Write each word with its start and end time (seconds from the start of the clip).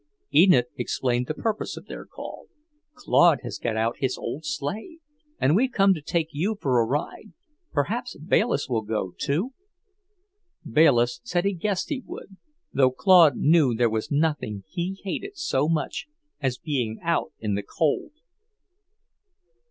Enid 0.33 0.65
explained 0.77 1.27
the 1.27 1.35
purpose 1.35 1.77
of 1.77 1.85
their 1.85 2.05
call. 2.07 2.47
"Claude 2.95 3.41
has 3.43 3.59
got 3.59 3.77
out 3.77 3.97
his 3.99 4.17
old 4.17 4.43
sleigh, 4.43 4.97
and 5.39 5.55
we've 5.55 5.71
come 5.73 5.93
to 5.93 6.01
take 6.01 6.29
you 6.31 6.57
for 6.59 6.79
a 6.79 6.85
ride. 6.87 7.33
Perhaps 7.71 8.17
Bayliss 8.17 8.67
will 8.67 8.81
go, 8.81 9.13
too?" 9.15 9.51
Bayliss 10.67 11.21
said 11.23 11.45
he 11.45 11.53
guessed 11.53 11.89
he 11.89 12.01
would, 12.03 12.35
though 12.73 12.89
Claude 12.89 13.35
knew 13.35 13.75
there 13.75 13.91
was 13.91 14.09
nothing 14.09 14.63
he 14.67 14.99
hated 15.03 15.37
so 15.37 15.69
much 15.69 16.07
as 16.39 16.57
being 16.57 16.97
out 17.03 17.31
in 17.39 17.53
the 17.53 17.61
cold. 17.61 18.09